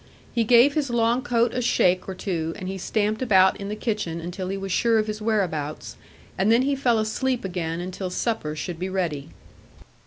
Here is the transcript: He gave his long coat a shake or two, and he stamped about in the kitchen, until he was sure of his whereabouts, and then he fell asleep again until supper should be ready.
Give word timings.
He 0.33 0.43
gave 0.45 0.73
his 0.73 0.89
long 0.89 1.21
coat 1.21 1.53
a 1.53 1.61
shake 1.61 2.09
or 2.09 2.15
two, 2.15 2.55
and 2.57 2.67
he 2.67 2.79
stamped 2.79 3.21
about 3.21 3.55
in 3.57 3.69
the 3.69 3.75
kitchen, 3.75 4.19
until 4.19 4.47
he 4.49 4.57
was 4.57 4.71
sure 4.71 4.97
of 4.97 5.05
his 5.05 5.21
whereabouts, 5.21 5.95
and 6.39 6.51
then 6.51 6.63
he 6.63 6.75
fell 6.75 6.97
asleep 6.97 7.45
again 7.45 7.79
until 7.79 8.09
supper 8.09 8.55
should 8.55 8.79
be 8.79 8.89
ready. 8.89 9.29